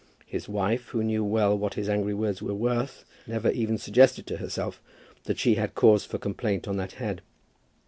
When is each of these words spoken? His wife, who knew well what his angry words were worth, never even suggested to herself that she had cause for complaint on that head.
His 0.25 0.49
wife, 0.49 0.87
who 0.87 1.03
knew 1.03 1.23
well 1.23 1.55
what 1.55 1.75
his 1.75 1.87
angry 1.87 2.15
words 2.15 2.41
were 2.41 2.55
worth, 2.55 3.05
never 3.27 3.51
even 3.51 3.77
suggested 3.77 4.25
to 4.25 4.37
herself 4.37 4.81
that 5.25 5.37
she 5.37 5.53
had 5.53 5.75
cause 5.75 6.05
for 6.05 6.17
complaint 6.17 6.67
on 6.67 6.77
that 6.77 6.93
head. 6.93 7.21